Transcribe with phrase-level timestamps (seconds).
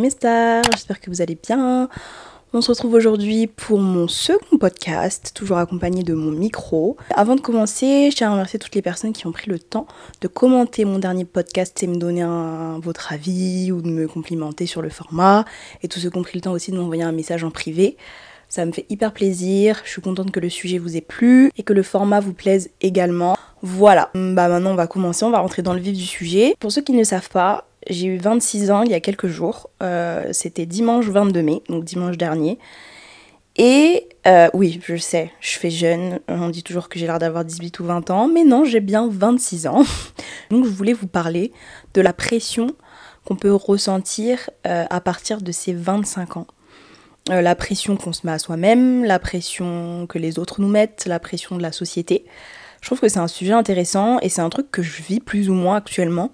[0.00, 1.88] mes stars, j'espère que vous allez bien.
[2.52, 6.96] On se retrouve aujourd'hui pour mon second podcast, toujours accompagné de mon micro.
[7.10, 9.88] Avant de commencer, je tiens à remercier toutes les personnes qui ont pris le temps
[10.20, 12.24] de commenter mon dernier podcast et me donner
[12.80, 15.44] votre avis ou de me complimenter sur le format,
[15.82, 17.96] et tous ceux qui ont pris le temps aussi de m'envoyer un message en privé.
[18.48, 21.64] Ça me fait hyper plaisir, je suis contente que le sujet vous ait plu et
[21.64, 23.36] que le format vous plaise également.
[23.62, 26.54] Voilà, bah maintenant on va commencer, on va rentrer dans le vif du sujet.
[26.60, 29.28] Pour ceux qui ne le savent pas, j'ai eu 26 ans il y a quelques
[29.28, 29.70] jours.
[29.82, 32.58] Euh, c'était dimanche 22 mai, donc dimanche dernier.
[33.56, 36.18] Et euh, oui, je sais, je fais jeune.
[36.28, 39.08] On dit toujours que j'ai l'air d'avoir 18 ou 20 ans, mais non, j'ai bien
[39.08, 39.84] 26 ans.
[40.50, 41.52] donc je voulais vous parler
[41.94, 42.68] de la pression
[43.24, 46.46] qu'on peut ressentir euh, à partir de ces 25 ans.
[47.28, 51.20] la pression qu'on se met à soi-même, la pression que les autres nous mettent, la
[51.20, 52.24] pression de la société.
[52.84, 55.48] Je trouve que c'est un sujet intéressant et c'est un truc que je vis plus
[55.48, 56.32] ou moins actuellement.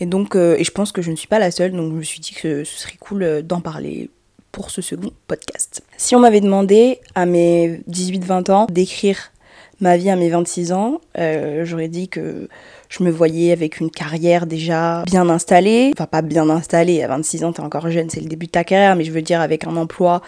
[0.00, 1.96] Et donc, euh, et je pense que je ne suis pas la seule, donc je
[1.96, 4.10] me suis dit que ce serait cool euh, d'en parler
[4.50, 5.82] pour ce second podcast.
[5.96, 9.32] Si on m'avait demandé à mes 18-20 ans d'écrire
[9.80, 12.48] ma vie à mes 26 ans, euh, j'aurais dit que
[12.88, 15.92] je me voyais avec une carrière déjà bien installée.
[15.94, 18.64] Enfin, pas bien installée, à 26 ans, t'es encore jeune, c'est le début de ta
[18.64, 20.20] carrière, mais je veux dire avec un emploi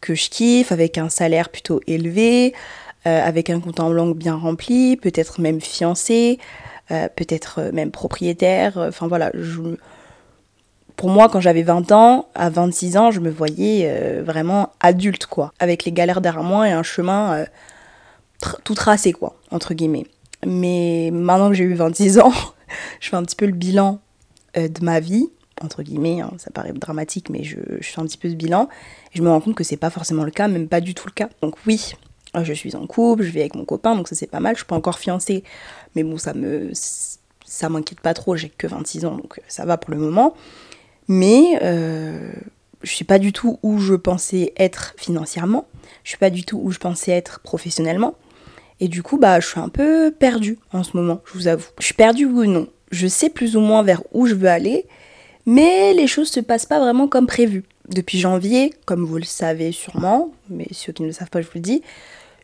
[0.00, 2.54] que je kiffe, avec un salaire plutôt élevé,
[3.04, 6.38] avec un compte en banque bien rempli, peut-être même fiancé,
[6.90, 8.76] euh, peut-être euh, même propriétaire.
[8.76, 9.60] Euh, enfin voilà, je,
[10.96, 15.52] pour moi, quand j'avais 20 ans, à 26 ans, je me voyais vraiment adulte, quoi.
[15.58, 17.44] Avec les galères derrière moi et un chemin
[18.62, 20.06] tout tracé, quoi, entre guillemets.
[20.46, 22.32] Mais maintenant que j'ai eu 26 ans,
[23.00, 23.98] je fais un petit peu le bilan
[24.54, 28.18] de ma vie, entre guillemets, hein, ça paraît dramatique, mais je, je, fais un petit
[28.18, 28.68] peu ce bilan.
[29.12, 31.08] Et je me rends compte que c'est pas forcément le cas, même pas du tout
[31.08, 31.28] le cas.
[31.42, 31.94] Donc oui,
[32.42, 34.54] je suis en couple, je vis avec mon copain, donc ça c'est pas mal.
[34.54, 35.44] Je suis pas encore fiancée,
[35.94, 36.72] mais bon, ça me
[37.44, 40.34] ça m'inquiète pas trop, j'ai que 26 ans, donc ça va pour le moment.
[41.06, 42.32] Mais euh,
[42.82, 45.66] je suis pas du tout où je pensais être financièrement,
[46.02, 48.14] je suis pas du tout où je pensais être professionnellement.
[48.80, 51.68] Et du coup, bah, je suis un peu perdue en ce moment, je vous avoue.
[51.78, 52.66] Je suis perdue ou non.
[52.90, 54.86] Je sais plus ou moins vers où je veux aller,
[55.46, 57.64] mais les choses se passent pas vraiment comme prévu.
[57.88, 61.46] Depuis janvier, comme vous le savez sûrement, mais ceux qui ne le savent pas, je
[61.46, 61.82] vous le dis,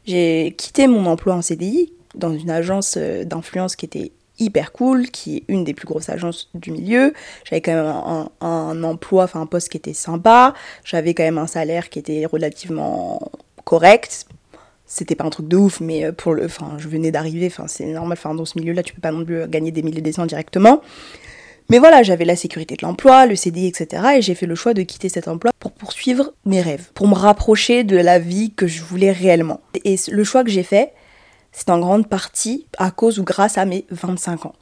[0.07, 5.09] j'ai quitté mon emploi en CDI dans une agence euh, d'influence qui était hyper cool,
[5.11, 7.13] qui est une des plus grosses agences du milieu.
[7.45, 10.55] J'avais quand même un, emploi, enfin un poste qui était sympa.
[10.83, 13.21] J'avais quand même un salaire qui était relativement
[13.65, 14.27] correct.
[14.87, 17.69] C'était pas un truc de ouf, mais euh, pour le, enfin, je venais d'arriver, enfin,
[17.69, 20.11] c'est normal, enfin, dans ce milieu-là, tu peux pas non plus gagner des milliers de
[20.11, 20.81] cents directement.
[21.71, 24.03] Mais voilà, j'avais la sécurité de l'emploi, le CDI, etc.
[24.17, 27.15] Et j'ai fait le choix de quitter cet emploi pour poursuivre mes rêves, pour me
[27.15, 29.61] rapprocher de la vie que je voulais réellement.
[29.85, 30.93] Et le choix que j'ai fait,
[31.53, 34.55] c'est en grande partie à cause ou grâce à mes 25 ans.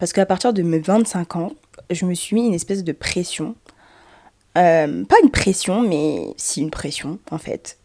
[0.00, 1.52] Parce qu'à partir de mes 25 ans,
[1.90, 3.54] je me suis mis une espèce de pression.
[4.58, 7.78] Euh, pas une pression, mais si une pression, en fait.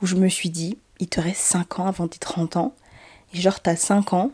[0.00, 2.74] Où je me suis dit, il te reste 5 ans avant tes 30 ans.
[3.34, 4.30] Et genre, t'as 5 ans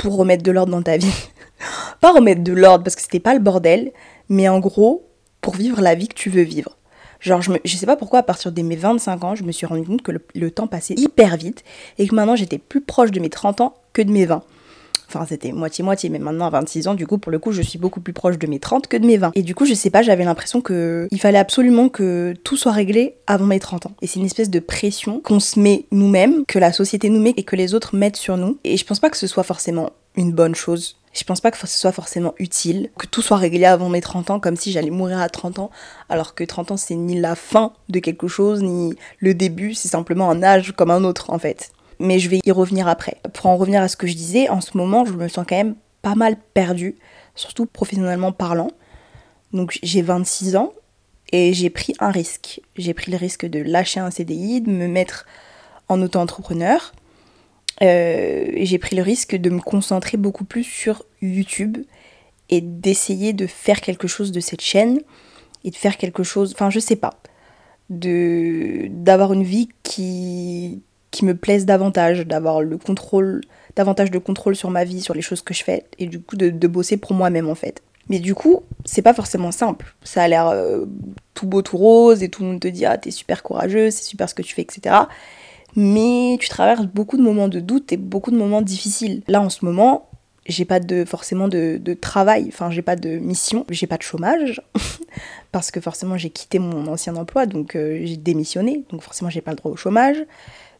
[0.00, 1.12] pour remettre de l'ordre dans ta vie.
[2.00, 3.92] pas remettre de l'ordre parce que c'était pas le bordel,
[4.28, 5.06] mais en gros,
[5.40, 6.76] pour vivre la vie que tu veux vivre.
[7.20, 9.52] Genre, je, me, je sais pas pourquoi, à partir de mes 25 ans, je me
[9.52, 11.64] suis rendu compte que le, le temps passait hyper vite
[11.98, 14.42] et que maintenant j'étais plus proche de mes 30 ans que de mes 20.
[15.12, 17.80] Enfin, c'était moitié-moitié, mais maintenant à 26 ans, du coup, pour le coup, je suis
[17.80, 19.32] beaucoup plus proche de mes 30 que de mes 20.
[19.34, 22.70] Et du coup, je sais pas, j'avais l'impression que il fallait absolument que tout soit
[22.70, 23.92] réglé avant mes 30 ans.
[24.02, 27.34] Et c'est une espèce de pression qu'on se met nous-mêmes, que la société nous met
[27.36, 28.58] et que les autres mettent sur nous.
[28.62, 30.96] Et je pense pas que ce soit forcément une bonne chose.
[31.12, 34.30] Je pense pas que ce soit forcément utile, que tout soit réglé avant mes 30
[34.30, 35.70] ans, comme si j'allais mourir à 30 ans,
[36.08, 39.88] alors que 30 ans c'est ni la fin de quelque chose, ni le début, c'est
[39.88, 43.18] simplement un âge comme un autre en fait mais je vais y revenir après.
[43.34, 45.56] Pour en revenir à ce que je disais, en ce moment, je me sens quand
[45.56, 46.96] même pas mal perdue,
[47.34, 48.70] surtout professionnellement parlant.
[49.52, 50.72] Donc j'ai 26 ans
[51.30, 52.62] et j'ai pris un risque.
[52.76, 55.26] J'ai pris le risque de lâcher un CDI, de me mettre
[55.88, 56.92] en auto-entrepreneur.
[57.82, 61.78] Euh, j'ai pris le risque de me concentrer beaucoup plus sur YouTube
[62.48, 65.00] et d'essayer de faire quelque chose de cette chaîne
[65.64, 67.20] et de faire quelque chose, enfin je sais pas,
[67.90, 73.40] de d'avoir une vie qui qui me plaisent davantage, d'avoir le contrôle,
[73.76, 76.36] davantage de contrôle sur ma vie, sur les choses que je fais, et du coup
[76.36, 77.82] de, bosser pour moi-même en fait.
[78.08, 79.94] Mais du coup, c'est pas forcément simple.
[80.02, 80.86] Ça a l'air euh,
[81.34, 84.04] tout beau, tout rose, et tout le monde te dit ah t'es super courageuse, c'est
[84.04, 84.96] super ce que tu fais, etc.
[85.76, 89.22] Mais tu traverses beaucoup de moments de doute et beaucoup de moments difficiles.
[89.28, 90.08] Là en ce moment,
[90.46, 94.02] j'ai pas de forcément de, de travail, enfin j'ai pas de mission, j'ai pas de
[94.02, 94.62] chômage
[95.52, 99.40] parce que forcément j'ai quitté mon ancien emploi, donc euh, j'ai démissionné, donc forcément j'ai
[99.40, 100.16] pas le droit au chômage.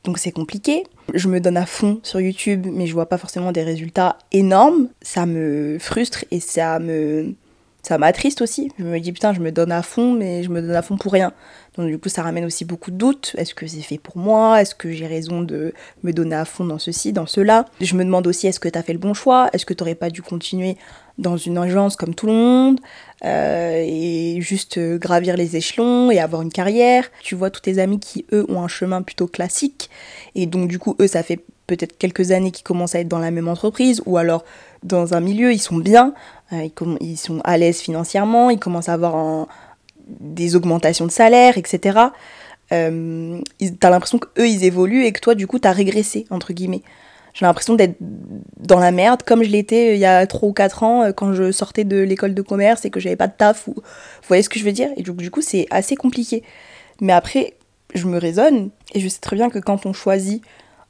[0.05, 0.85] Donc c'est compliqué.
[1.13, 4.89] Je me donne à fond sur YouTube, mais je vois pas forcément des résultats énormes.
[5.03, 7.35] Ça me frustre et ça me
[7.83, 8.71] ça m'attriste aussi.
[8.79, 10.97] Je me dis putain, je me donne à fond, mais je me donne à fond
[10.97, 11.33] pour rien.
[11.81, 13.35] Donc du coup, ça ramène aussi beaucoup de doutes.
[13.39, 14.61] Est-ce que c'est fait pour moi?
[14.61, 15.73] Est-ce que j'ai raison de
[16.03, 17.65] me donner à fond dans ceci, dans cela?
[17.81, 19.49] Je me demande aussi est-ce que tu as fait le bon choix?
[19.55, 20.77] Est-ce que tu n'aurais pas dû continuer
[21.17, 22.81] dans une agence comme tout le monde
[23.25, 27.11] euh, et juste euh, gravir les échelons et avoir une carrière?
[27.23, 29.89] Tu vois tous tes amis qui, eux, ont un chemin plutôt classique
[30.35, 33.19] et donc du coup, eux, ça fait peut-être quelques années qu'ils commencent à être dans
[33.19, 34.45] la même entreprise ou alors
[34.83, 36.13] dans un milieu, ils sont bien,
[36.53, 36.69] euh,
[37.01, 39.47] ils, sont à l'aise financièrement, ils commencent à avoir
[40.19, 41.99] des augmentations de salaire, etc.
[42.73, 43.41] Euh,
[43.81, 46.83] t'as l'impression qu'eux, ils évoluent et que toi, du coup, t'as régressé, entre guillemets.
[47.33, 50.53] J'ai l'impression d'être dans la merde, comme je l'étais euh, il y a 3 ou
[50.53, 53.35] 4 ans, euh, quand je sortais de l'école de commerce et que j'avais pas de
[53.37, 53.69] taf.
[53.69, 53.75] Ou...
[53.75, 53.83] Vous
[54.29, 54.89] voyez ce que je veux dire?
[54.97, 56.43] Et du, du coup, c'est assez compliqué.
[57.01, 57.55] Mais après,
[57.95, 60.43] je me raisonne et je sais très bien que quand on choisit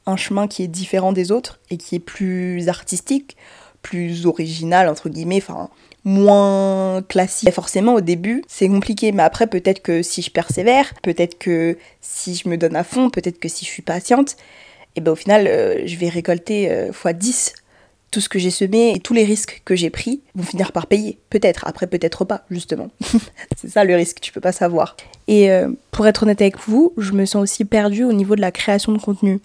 [0.06, 3.36] un chemin qui est différent des autres et qui est plus artistique,
[3.82, 5.70] plus original, entre guillemets, enfin,
[6.04, 7.48] moins classique.
[7.48, 11.76] Et forcément, au début, c'est compliqué, mais après, peut-être que si je persévère, peut-être que
[12.00, 15.12] si je me donne à fond, peut-être que si je suis patiente, et eh ben
[15.12, 17.54] au final, euh, je vais récolter euh, x 10
[18.10, 20.88] tout ce que j'ai semé et tous les risques que j'ai pris vont finir par
[20.88, 21.18] payer.
[21.30, 22.90] Peut-être, après peut-être pas, justement.
[23.56, 24.96] c'est ça le risque, tu peux pas savoir.
[25.28, 28.40] Et euh, pour être honnête avec vous, je me sens aussi perdue au niveau de
[28.40, 29.38] la création de contenu.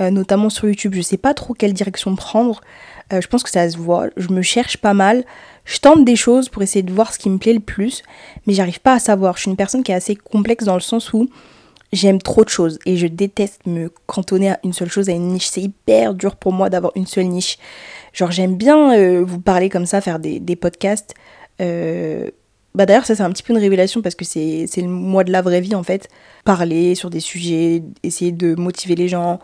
[0.00, 2.62] notamment sur YouTube, je sais pas trop quelle direction prendre.
[3.10, 4.08] Je pense que ça se voit.
[4.16, 5.24] Je me cherche pas mal.
[5.64, 8.02] Je tente des choses pour essayer de voir ce qui me plaît le plus,
[8.46, 9.36] mais j'arrive pas à savoir.
[9.36, 11.28] Je suis une personne qui est assez complexe dans le sens où
[11.92, 15.28] j'aime trop de choses et je déteste me cantonner à une seule chose, à une
[15.28, 15.48] niche.
[15.48, 17.58] C'est hyper dur pour moi d'avoir une seule niche.
[18.12, 21.14] Genre j'aime bien euh, vous parler comme ça, faire des, podcasts.
[21.60, 22.30] Euh,
[22.74, 25.32] bah d'ailleurs ça c'est un petit peu une révélation parce que c'est le mois de
[25.32, 26.08] la vraie vie en fait.
[26.44, 29.38] Parler sur des sujets, essayer de motiver les gens,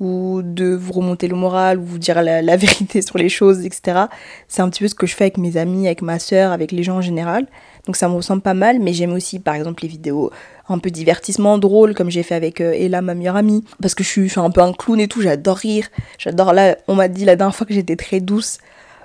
[0.00, 4.06] ou de vous remonter le moral, ou vous dire la, vérité sur les choses, etc.
[4.48, 6.72] C'est un petit peu ce que je fais avec mes amis, avec ma soeur, avec
[6.72, 7.46] les gens en général.
[7.86, 10.30] Donc ça me ressemble pas mal, mais j'aime aussi par exemple les vidéos
[10.68, 13.64] un peu divertissement, drôles, comme j'ai fait avec euh, Ella, ma meilleure amie.
[13.82, 15.88] Parce que je suis, je suis un peu un clown et tout, j'adore rire.
[16.18, 18.58] J'adore là, on m'a dit la dernière fois que j'étais très douce.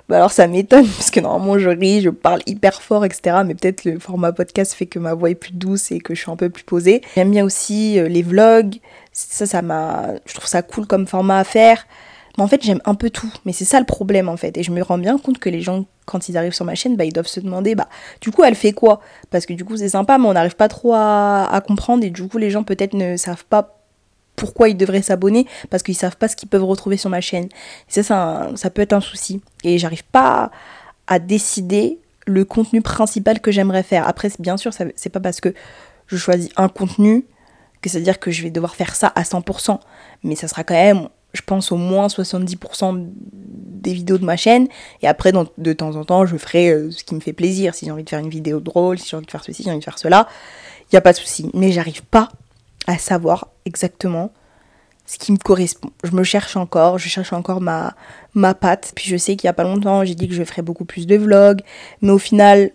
[0.08, 3.38] Bah alors ça m'étonne parce que normalement je ris, je parle hyper fort, etc.
[3.44, 6.20] Mais peut-être le format podcast fait que ma voix est plus douce et que je
[6.20, 7.02] suis un peu plus posée.
[7.16, 8.76] J'aime bien aussi euh, les vlogs.
[9.12, 11.86] Ça, ça m'a, je trouve ça cool comme format à faire.
[12.36, 13.32] Mais en fait, j'aime un peu tout.
[13.44, 14.56] Mais c'est ça le problème en fait.
[14.58, 16.96] Et je me rends bien compte que les gens, quand ils arrivent sur ma chaîne,
[16.96, 17.88] bah, ils doivent se demander, bah,
[18.20, 19.00] du coup, elle fait quoi?
[19.30, 22.04] Parce que du coup, c'est sympa, mais on n'arrive pas trop à, à comprendre.
[22.04, 23.75] Et du coup, les gens peut-être ne savent pas
[24.36, 27.46] pourquoi ils devraient s'abonner parce qu'ils savent pas ce qu'ils peuvent retrouver sur ma chaîne.
[27.88, 29.40] Et ça, ça, peut être un souci.
[29.64, 30.50] Et j'arrive pas
[31.06, 34.06] à décider le contenu principal que j'aimerais faire.
[34.06, 35.54] Après, bien sûr, c'est pas parce que
[36.06, 37.24] je choisis un contenu
[37.80, 39.78] que c'est à dire que je vais devoir faire ça à 100%.
[40.22, 44.66] Mais ça sera quand même, je pense, au moins 70% des vidéos de ma chaîne.
[45.02, 47.74] Et après, de temps en temps, je ferai euh, ce qui me fait plaisir.
[47.74, 49.62] Si j'ai envie de faire une vidéo drôle, si j'ai envie de faire ceci, si
[49.64, 50.28] j'ai envie de faire cela,
[50.84, 51.50] il n'y a pas de souci.
[51.54, 52.28] Mais j'arrive pas
[52.86, 54.30] à savoir exactement
[55.06, 55.90] ce qui me correspond.
[56.04, 57.94] Je me cherche encore, je cherche encore ma,
[58.34, 58.92] ma patte.
[58.94, 61.06] Puis je sais qu'il y a pas longtemps, j'ai dit que je ferais beaucoup plus
[61.06, 61.62] de vlogs,
[62.02, 62.70] mais au final,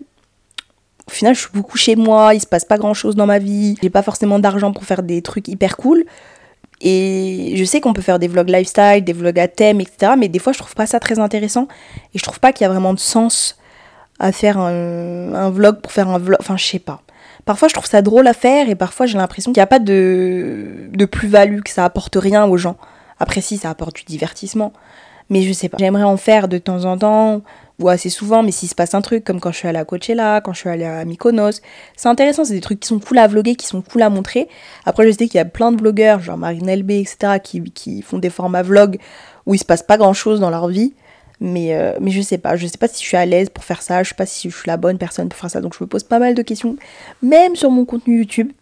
[1.06, 3.38] au final, je suis beaucoup chez moi, il se passe pas grand chose dans ma
[3.38, 6.04] vie, j'ai pas forcément d'argent pour faire des trucs hyper cool.
[6.80, 10.14] Et je sais qu'on peut faire des vlogs lifestyle, des vlogs à thème, etc.
[10.18, 11.68] Mais des fois, je trouve pas ça très intéressant.
[12.12, 13.56] Et je trouve pas qu'il y a vraiment de sens
[14.18, 16.38] à faire un, un vlog pour faire un vlog.
[16.40, 17.02] Enfin, je sais pas.
[17.44, 19.78] Parfois, je trouve ça drôle à faire et parfois, j'ai l'impression qu'il n'y a pas
[19.78, 22.76] de, de plus-value, que ça apporte rien aux gens.
[23.18, 24.72] Après, si, ça apporte du divertissement.
[25.30, 25.78] Mais je sais pas.
[25.78, 27.42] J'aimerais en faire de temps en temps,
[27.78, 29.84] ou assez souvent, mais s'il se passe un truc, comme quand je suis allée à
[29.84, 31.60] Coachella, quand je suis allée à Mykonos,
[31.96, 34.48] c'est intéressant, c'est des trucs qui sont cool à vlogger, qui sont cool à montrer.
[34.84, 38.02] Après, je sais qu'il y a plein de vlogueurs, genre Marine LB, etc., qui, qui
[38.02, 38.98] font des formats vlogs
[39.46, 40.94] où il se passe pas grand chose dans leur vie.
[41.40, 43.64] Mais, euh, mais je sais pas, je sais pas si je suis à l'aise pour
[43.64, 45.76] faire ça, je sais pas si je suis la bonne personne pour faire ça, donc
[45.76, 46.76] je me pose pas mal de questions,
[47.22, 48.52] même sur mon contenu YouTube.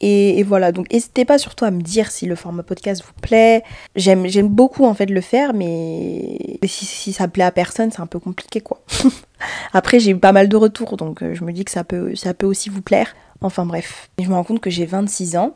[0.00, 3.62] Et, voilà, donc n'hésitez pas surtout à me dire si le format podcast vous plaît.
[3.96, 8.06] J'aime, beaucoup en fait le faire, mais si, si ça plaît à personne, c'est un
[8.06, 8.82] peu compliqué quoi.
[9.72, 12.14] Après, j'ai eu pas mal de retours, donc euh, je me dis que ça peut,
[12.16, 13.14] ça peut aussi vous plaire.
[13.40, 15.54] Enfin bref, je me rends compte que j'ai 26 ans,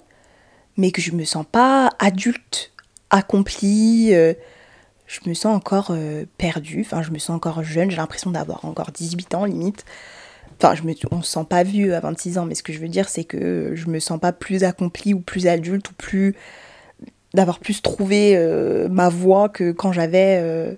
[0.78, 2.72] mais que je me sens pas adulte,
[3.10, 4.14] accomplie.
[4.14, 4.32] Euh,
[5.08, 8.64] je me sens encore euh, perdue, enfin je me sens encore jeune, j'ai l'impression d'avoir
[8.64, 9.84] encore 18 ans limite.
[10.60, 12.78] Enfin, je me, on se sent pas vieux à 26 ans, mais ce que je
[12.78, 16.36] veux dire, c'est que je me sens pas plus accomplie ou plus adulte ou plus.
[17.32, 20.76] d'avoir plus trouvé euh, ma voie que quand j'avais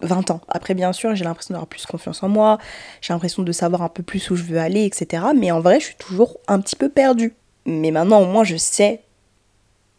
[0.00, 0.40] 20 euh, ans.
[0.48, 2.58] Après, bien sûr, j'ai l'impression d'avoir plus confiance en moi,
[3.00, 5.24] j'ai l'impression de savoir un peu plus où je veux aller, etc.
[5.34, 7.34] Mais en vrai, je suis toujours un petit peu perdue.
[7.66, 9.02] Mais maintenant, au moins, je sais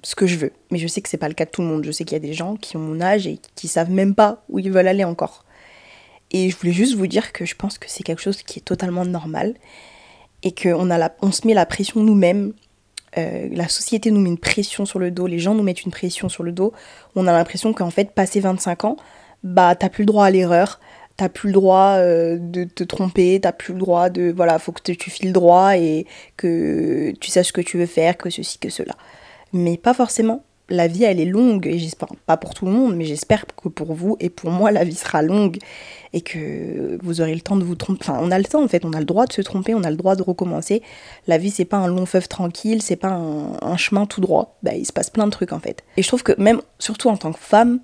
[0.06, 0.52] ce que je veux.
[0.70, 1.84] Mais je sais que c'est pas le cas de tout le monde.
[1.84, 4.14] Je sais qu'il y a des gens qui ont mon âge et qui savent même
[4.14, 5.44] pas où ils veulent aller encore.
[6.30, 8.62] Et je voulais juste vous dire que je pense que c'est quelque chose qui est
[8.62, 9.56] totalement normal
[10.44, 10.90] et qu'on
[11.22, 12.54] on se met la pression nous-mêmes.
[13.18, 15.92] Euh, la société nous met une pression sur le dos, les gens nous mettent une
[15.92, 16.72] pression sur le dos.
[17.16, 18.98] On a l'impression qu'en fait, passé 25 ans,
[19.44, 20.80] bah t'as plus le droit à l'erreur,
[21.18, 24.32] t'as plus le droit euh, de te tromper, t'as plus le droit de.
[24.36, 26.06] Voilà, faut que tu files droit et
[26.38, 28.96] que tu saches ce que tu veux faire, que ceci, que cela.
[29.56, 30.44] Mais pas forcément.
[30.68, 33.70] La vie elle est longue et j'espère pas pour tout le monde mais j'espère que
[33.70, 35.60] pour vous et pour moi la vie sera longue
[36.12, 38.00] et que vous aurez le temps de vous tromper.
[38.02, 38.84] Enfin on a le temps en fait.
[38.84, 40.82] On a le droit de se tromper on a le droit de recommencer.
[41.28, 44.58] La vie c'est pas un long feuve tranquille c'est pas un, chemin tout droit.
[44.62, 45.84] Bah il se passe plein de trucs en fait.
[45.96, 47.80] Et je trouve que même surtout en tant que femme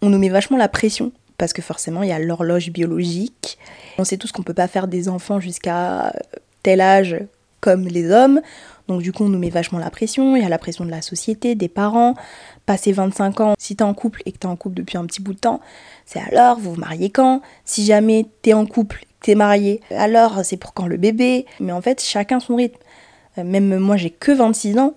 [0.00, 3.58] on nous met vachement la pression parce que forcément il y a l'horloge biologique.
[3.98, 6.14] On sait tous qu'on peut pas faire des enfants jusqu'à
[6.62, 7.16] tel âge
[7.60, 8.40] comme les hommes
[8.90, 10.90] donc du coup, on nous met vachement la pression, il y a la pression de
[10.90, 12.16] la société, des parents.
[12.66, 15.22] Passer 25 ans, si t'es en couple et que t'es en couple depuis un petit
[15.22, 15.60] bout de temps,
[16.06, 17.40] c'est alors, vous vous mariez quand?
[17.64, 21.46] Si jamais t'es en couple, t'es marié, alors c'est pour quand le bébé?
[21.60, 22.78] Mais en fait, chacun son rythme.
[23.38, 24.94] Euh, même moi, j'ai que 26 ans,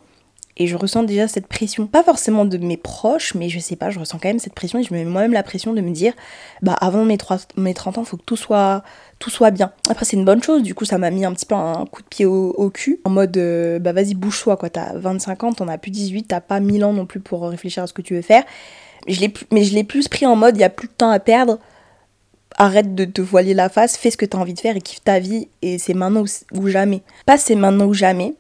[0.58, 3.90] et je ressens déjà cette pression, pas forcément de mes proches, mais je sais pas,
[3.90, 5.90] je ressens quand même cette pression et je me mets moi-même la pression de me
[5.90, 6.14] dire,
[6.62, 8.84] bah avant mes, 3, mes 30 ans, faut que tout soit,
[9.18, 9.72] tout soit bien.
[9.90, 12.04] Après, c'est une bonne chose, du coup, ça m'a mis un petit peu un coup
[12.04, 14.70] de pied au, cul, en mode, euh, bah vas-y, bouge-toi, quoi.
[14.70, 17.82] T'as 25 ans, t'en as plus 18, t'as pas 1000 ans non plus pour réfléchir
[17.82, 18.44] à ce que tu veux faire.
[19.08, 21.20] Je mais je l'ai plus pris en mode, il y a plus de temps à
[21.20, 21.58] perdre,
[22.58, 25.04] arrête de te voiler la face, fais ce que t'as envie de faire et kiffe
[25.04, 27.02] ta vie, et c'est maintenant ou jamais.
[27.26, 28.36] Pas c'est maintenant ou jamais,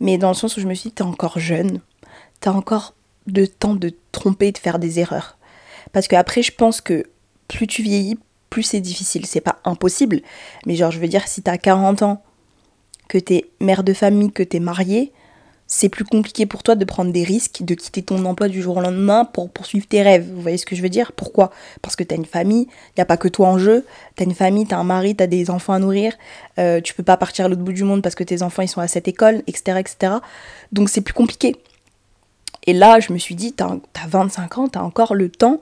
[0.00, 1.80] mais dans le sens où je me suis dit, t'es encore jeune,
[2.40, 2.94] t'as encore
[3.26, 5.36] de temps de tromper, de faire des erreurs.
[5.92, 7.04] Parce que après, je pense que
[7.48, 9.26] plus tu vieillis, plus c'est difficile.
[9.26, 10.20] C'est pas impossible,
[10.66, 12.22] mais genre, je veux dire, si t'as 40 ans,
[13.08, 15.12] que t'es mère de famille, que t'es mariée,
[15.72, 18.78] c'est plus compliqué pour toi de prendre des risques, de quitter ton emploi du jour
[18.78, 20.28] au lendemain pour poursuivre tes rêves.
[20.28, 21.12] Vous voyez ce que je veux dire?
[21.12, 21.52] Pourquoi?
[21.80, 23.86] Parce que t'as une famille, il n'y a pas que toi en jeu,
[24.16, 26.12] t'as une famille, t'as un mari, t'as des enfants à nourrir,
[26.58, 28.68] euh, tu peux pas partir à l'autre bout du monde parce que tes enfants ils
[28.68, 29.78] sont à cette école, etc.
[29.78, 30.14] etc.
[30.72, 31.54] Donc c'est plus compliqué.
[32.66, 35.60] Et là, je me suis dit, t'as as 25 ans, t'as encore le temps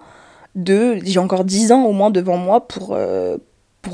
[0.55, 0.99] de...
[1.05, 2.95] J'ai encore 10 ans au moins devant moi pour...
[2.95, 3.37] Euh,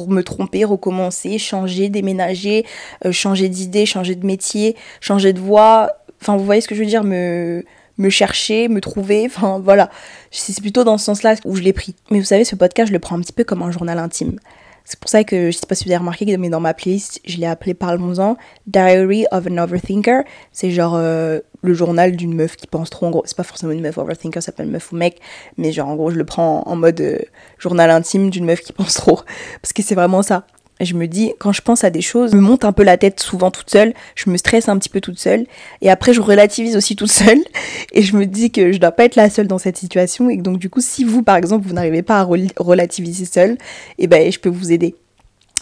[0.09, 2.67] me tromper, recommencer, changer, déménager,
[3.05, 5.93] euh, changer d'idée, changer de métier, changer de voie,
[6.25, 7.63] Enfin, vous voyez ce que je veux dire me,
[8.09, 9.25] chercher, me trouver.
[9.27, 9.91] Enfin, voilà.
[10.31, 11.95] C'est plutôt dans ce sens-là où je l'ai pris.
[12.11, 14.39] Mais vous savez, ce podcast, je le prends un petit peu comme un journal intime.
[14.87, 17.21] C'est pour ça que, je sais pas si vous avez remarqué, mais dans ma playlist,
[17.27, 20.25] je l'ai appelé Parlons-en Diary of an Overthinker.
[20.53, 23.07] C'est genre euh, le journal d'une meuf qui pense trop.
[23.07, 25.21] En gros, c'est pas forcément une meuf overthinker, ça s'appelle meuf ou mec.
[25.59, 27.19] Mais genre, en gros, je le prends en mode euh,
[27.59, 29.21] journal intime d'une meuf qui pense trop.
[29.63, 30.47] Parce que c'est vraiment ça
[30.81, 32.97] je me dis, quand je pense à des choses, je me monte un peu la
[32.97, 35.47] tête souvent toute seule, je me stresse un petit peu toute seule,
[35.81, 37.39] et après je relativise aussi toute seule,
[37.93, 40.37] et je me dis que je dois pas être la seule dans cette situation, et
[40.37, 43.57] donc du coup, si vous, par exemple, vous n'arrivez pas à relativiser seule,
[43.99, 44.97] et ben je peux vous aider.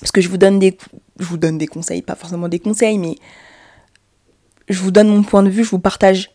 [0.01, 0.77] Parce que je vous donne des,
[1.19, 3.17] je vous donne des conseils, pas forcément des conseils, mais
[4.69, 6.31] je vous donne mon point de vue, je vous partage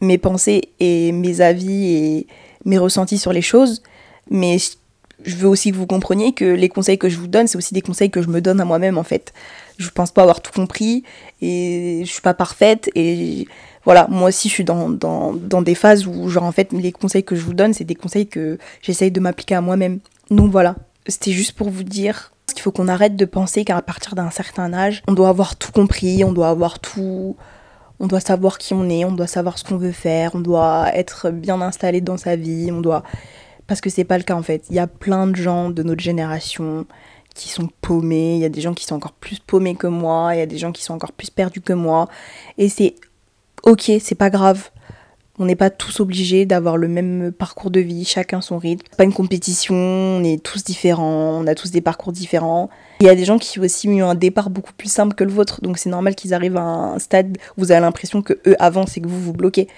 [0.00, 2.26] mes pensées et mes avis et
[2.64, 3.82] mes ressentis sur les choses,
[4.30, 4.58] mais
[5.24, 7.74] je veux aussi que vous compreniez que les conseils que je vous donne, c'est aussi
[7.74, 9.32] des conseils que je me donne à moi-même en fait.
[9.78, 11.04] Je pense pas avoir tout compris
[11.40, 13.48] et je suis pas parfaite et
[13.84, 16.92] voilà, moi aussi je suis dans, dans, dans des phases où genre en fait les
[16.92, 20.00] conseils que je vous donne, c'est des conseils que j'essaye de m'appliquer à moi-même.
[20.30, 24.14] Donc voilà, c'était juste pour vous dire qu'il faut qu'on arrête de penser qu'à partir
[24.14, 27.36] d'un certain âge, on doit avoir tout compris, on doit avoir tout
[27.98, 30.90] on doit savoir qui on est, on doit savoir ce qu'on veut faire, on doit
[30.94, 33.02] être bien installé dans sa vie, on doit
[33.66, 34.64] parce que c'est pas le cas en fait.
[34.70, 36.86] Il y a plein de gens de notre génération
[37.34, 40.34] qui sont paumés, il y a des gens qui sont encore plus paumés que moi,
[40.34, 42.08] il y a des gens qui sont encore plus perdus que moi.
[42.58, 42.94] Et c'est
[43.62, 44.70] ok, c'est pas grave.
[45.38, 48.86] On n'est pas tous obligés d'avoir le même parcours de vie, chacun son rythme.
[48.96, 52.70] Pas une compétition, on est tous différents, on a tous des parcours différents.
[53.00, 55.24] Il y a des gens qui ont aussi eu un départ beaucoup plus simple que
[55.24, 58.40] le vôtre, donc c'est normal qu'ils arrivent à un stade où vous avez l'impression que
[58.46, 59.68] eux avancent et que vous vous bloquez.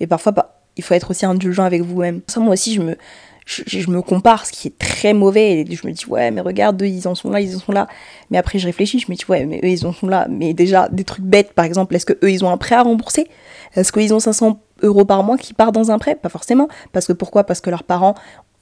[0.00, 2.22] Et parfois, bah, il faut être aussi indulgent avec vous-même.
[2.28, 5.64] Ça, moi aussi, je me, compare, ce qui est très mauvais.
[5.68, 7.88] Je me dis, ouais, mais regarde, eux, ils en sont là, ils en sont là.
[8.30, 10.26] Mais après, je réfléchis, je me dis, ouais, mais eux, ils en sont là.
[10.30, 12.82] Mais déjà, des trucs bêtes, par exemple, est-ce que eux, ils ont un prêt à
[12.82, 13.26] rembourser?
[13.74, 16.14] Est-ce qu'ils ont 500 euros par mois qui partent dans un prêt?
[16.14, 16.68] Pas forcément.
[16.92, 17.44] Parce que pourquoi?
[17.44, 18.14] Parce que leurs parents,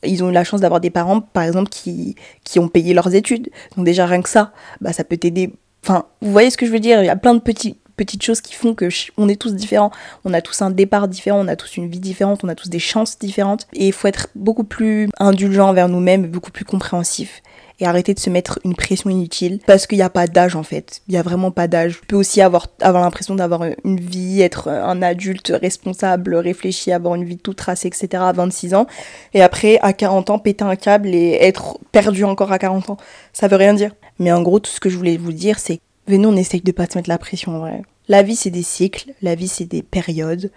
[0.03, 3.15] ils ont eu la chance d'avoir des parents, par exemple, qui, qui ont payé leurs
[3.15, 3.51] études.
[3.77, 5.53] Donc déjà, rien que ça, bah, ça peut t'aider.
[5.85, 7.03] Enfin, vous voyez ce que je veux dire?
[7.03, 9.91] Il y a plein de petits petites choses qui font que on est tous différents.
[10.25, 12.69] On a tous un départ différent, on a tous une vie différente, on a tous
[12.69, 13.67] des chances différentes.
[13.73, 17.43] Et il faut être beaucoup plus indulgent envers nous-mêmes, beaucoup plus compréhensif.
[17.79, 20.63] et arrêter de se mettre une pression inutile parce qu'il n'y a pas d'âge en
[20.63, 21.03] fait.
[21.09, 22.01] Il n'y a vraiment pas d'âge.
[22.01, 27.17] Tu peux aussi avoir, avoir l'impression d'avoir une vie, être un adulte responsable, réfléchi, avoir
[27.17, 28.23] une vie toute tracée, etc.
[28.23, 28.87] à 26 ans
[29.35, 32.97] et après à 40 ans péter un câble et être perdu encore à 40 ans.
[33.35, 33.93] Ça veut rien dire.
[34.19, 36.73] Mais en gros, tout ce que je voulais vous dire, c'est venez, on essaye de
[36.73, 37.83] pas se mettre la pression en vrai.
[38.09, 40.51] La vie, c'est des cycles, la vie, c'est des périodes.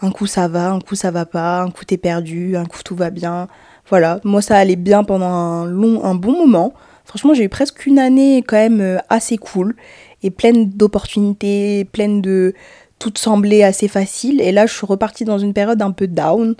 [0.00, 2.82] Un coup ça va, un coup ça va pas, un coup t'es perdu, un coup
[2.84, 3.48] tout va bien.
[3.88, 6.72] Voilà, moi ça allait bien pendant un long, un bon moment.
[7.04, 9.74] Franchement, j'ai eu presque une année quand même euh, assez cool
[10.22, 12.54] et pleine d'opportunités, pleine de
[12.98, 14.40] tout semblait assez facile.
[14.40, 16.54] Et là, je suis repartie dans une période un peu down,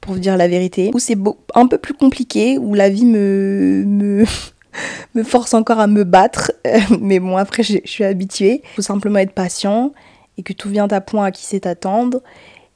[0.00, 1.16] pour vous dire la vérité, où c'est
[1.54, 4.24] un peu plus compliqué, où la vie me, me,
[5.14, 6.52] me force encore à me battre.
[7.00, 8.62] Mais bon, après, je suis habituée.
[8.64, 9.92] Il faut simplement être patient
[10.36, 12.22] et que tout vient à point à qui sait attendre.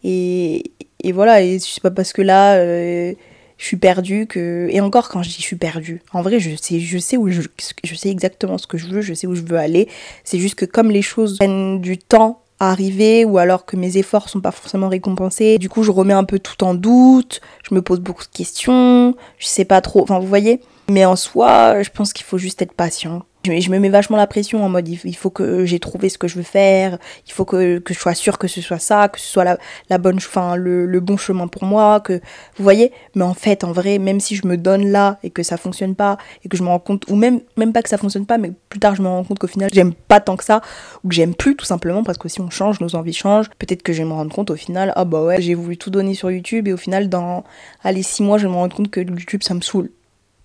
[0.04, 0.72] Et,
[1.12, 3.12] voilà, et c'est pas parce que là, euh,
[3.56, 4.68] je suis perdue que.
[4.70, 7.28] Et encore, quand je dis je suis perdue, en vrai, je sais, je sais où
[7.28, 7.42] je,
[7.84, 9.88] je sais exactement ce que je veux, je sais où je veux aller.
[10.24, 13.96] C'est juste que comme les choses prennent du temps à arriver ou alors que mes
[13.96, 17.74] efforts sont pas forcément récompensés, du coup, je remets un peu tout en doute, je
[17.74, 20.02] me pose beaucoup de questions, je sais pas trop.
[20.02, 20.60] Enfin, vous voyez.
[20.88, 24.26] Mais en soi, je pense qu'il faut juste être patient je, me mets vachement la
[24.26, 27.44] pression en mode il, faut que j'ai trouvé ce que je veux faire, il faut
[27.44, 29.58] que, que, je sois sûre que ce soit ça, que ce soit la,
[29.90, 32.14] la bonne, enfin, le, bon chemin pour moi, que
[32.56, 32.92] vous voyez.
[33.14, 35.94] Mais en fait, en vrai, même si je me donne là et que ça fonctionne
[35.94, 38.38] pas et que je me rends compte, ou même même pas que ça fonctionne pas,
[38.38, 40.60] mais plus tard je me rends compte qu'au final j'aime pas tant que ça
[41.02, 43.50] ou que j'aime plus tout simplement parce que si on change, nos envies changent.
[43.58, 45.90] Peut-être que je vais me rendre compte au final, ah bah ouais, j'ai voulu tout
[45.90, 47.44] donner sur YouTube et au final dans
[47.82, 49.90] allez six mois je vais me rendre compte que YouTube ça me saoule.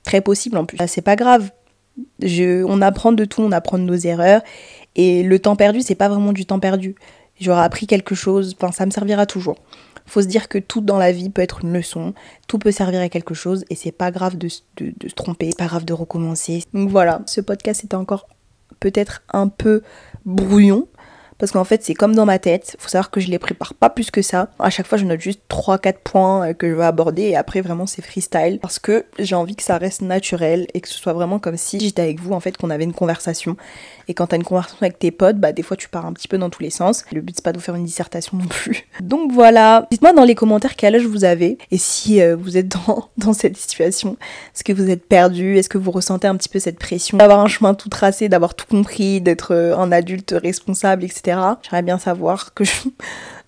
[0.08, 0.78] Très possible en plus.
[0.88, 1.52] C'est pas grave
[2.22, 4.42] on apprend de tout, on apprend de nos erreurs.
[4.96, 6.96] Et le temps perdu, c'est pas vraiment du temps perdu.
[7.40, 9.58] J'aurai appris quelque chose, enfin, ça me servira toujours.
[10.06, 12.14] Faut se dire que tout dans la vie peut être une leçon,
[12.48, 14.48] tout peut servir à quelque chose et c'est pas grave de,
[14.78, 16.64] de, de se tromper, pas grave de recommencer.
[16.74, 18.28] Donc voilà, ce podcast était encore
[18.80, 19.82] peut-être un peu
[20.26, 20.88] brouillon,
[21.38, 23.89] parce qu'en fait c'est comme dans ma tête, faut savoir que je les prépare pas
[23.89, 24.50] plus que ça.
[24.60, 27.62] À chaque fois je note juste 3-4 points euh, que je vais aborder et après
[27.62, 31.13] vraiment c'est freestyle parce que j'ai envie que ça reste naturel et que ce soit
[31.13, 33.58] vraiment comme si j'étais avec vous en fait qu'on avait une conversation.
[34.08, 36.28] Et quand t'as une conversation avec tes potes, bah des fois tu pars un petit
[36.28, 37.04] peu dans tous les sens.
[37.12, 38.88] Le but c'est pas de vous faire une dissertation non plus.
[39.02, 42.67] Donc voilà, dites-moi dans les commentaires quel âge vous avez et si euh, vous êtes
[42.67, 44.17] dans, dans cette situation,
[44.56, 47.17] est-ce que vous êtes perdu, est-ce que vous ressentez un petit peu cette pression?
[47.17, 51.98] D'avoir un chemin tout tracé, d'avoir tout compris, d'être euh, un adulte responsable, J'aimerais bien
[51.98, 52.72] savoir que je,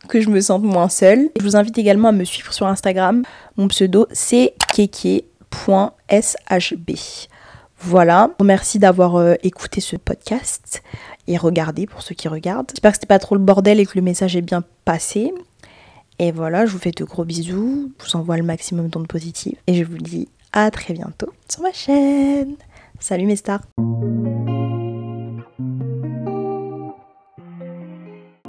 [0.07, 1.29] que je me sente moins seule.
[1.37, 3.23] Je vous invite également à me suivre sur Instagram.
[3.57, 5.21] Mon pseudo c'est keke.shb.
[7.81, 10.83] Voilà, merci d'avoir euh, écouté ce podcast
[11.27, 12.69] et regardé pour ceux qui regardent.
[12.71, 15.33] J'espère que c'était pas trop le bordel et que le message est bien passé.
[16.19, 19.57] Et voilà, je vous fais de gros bisous, je vous envoie le maximum d'ondes positives
[19.67, 22.55] et je vous dis à très bientôt sur ma chaîne.
[22.99, 23.61] Salut mes stars